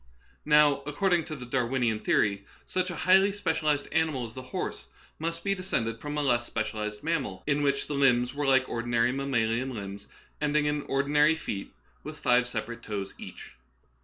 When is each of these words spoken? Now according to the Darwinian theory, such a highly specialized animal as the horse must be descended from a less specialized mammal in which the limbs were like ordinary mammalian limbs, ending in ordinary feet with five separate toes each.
Now 0.45 0.81
according 0.87 1.25
to 1.25 1.35
the 1.35 1.45
Darwinian 1.45 1.99
theory, 1.99 2.43
such 2.65 2.89
a 2.89 2.95
highly 2.95 3.31
specialized 3.31 3.87
animal 3.91 4.25
as 4.25 4.33
the 4.33 4.41
horse 4.41 4.87
must 5.19 5.43
be 5.43 5.53
descended 5.53 6.01
from 6.01 6.17
a 6.17 6.23
less 6.23 6.43
specialized 6.43 7.03
mammal 7.03 7.43
in 7.45 7.61
which 7.61 7.85
the 7.85 7.93
limbs 7.93 8.33
were 8.33 8.47
like 8.47 8.67
ordinary 8.67 9.11
mammalian 9.11 9.75
limbs, 9.75 10.07
ending 10.41 10.65
in 10.65 10.81
ordinary 10.87 11.35
feet 11.35 11.71
with 12.03 12.17
five 12.17 12.47
separate 12.47 12.81
toes 12.81 13.13
each. 13.19 13.51